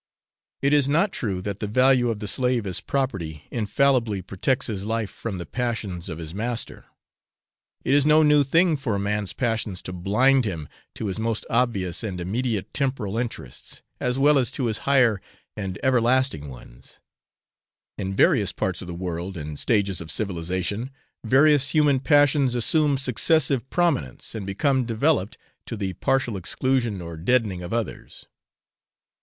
[0.63, 4.83] It is not true that the value of the slave as property infallibly protects his
[4.83, 6.85] life from the passions of his master.
[7.85, 11.45] It is no new thing for a man's passions to blind him to his most
[11.51, 15.21] obvious and immediate temporal interests, as well as to his higher
[15.55, 16.99] and everlasting ones,
[17.95, 20.89] in various parts of the world and stages of civilisation,
[21.23, 25.37] various human passions assume successive prominence, and become developed,
[25.67, 28.25] to the partial exclusion or deadening of others.